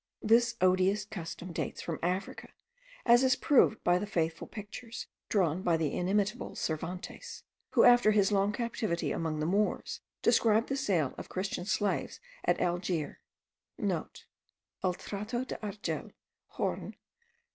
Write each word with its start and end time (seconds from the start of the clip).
This 0.23 0.55
odious 0.61 1.05
custom 1.05 1.51
dates 1.53 1.79
from 1.79 1.99
Africa, 2.01 2.49
as 3.05 3.21
is 3.23 3.35
proved 3.35 3.83
by 3.83 3.99
the 3.99 4.07
faithful 4.07 4.47
pictures 4.47 5.05
drawn 5.29 5.61
by 5.61 5.77
the 5.77 5.93
inimitable 5.93 6.55
Cervantes,* 6.55 7.43
who 7.73 7.83
after 7.83 8.09
his 8.09 8.31
long 8.31 8.51
captivity 8.51 9.11
among 9.11 9.39
the 9.39 9.45
Moors, 9.45 10.01
described 10.23 10.69
the 10.69 10.75
sale 10.75 11.13
of 11.19 11.29
Christian 11.29 11.65
slaves 11.65 12.19
at 12.43 12.59
Algiers. 12.59 13.17
(* 13.49 13.79
El 13.79 14.07
Trato 14.81 15.45
de 15.45 15.55
Argel. 15.63 16.13
Jorn. 16.57 16.95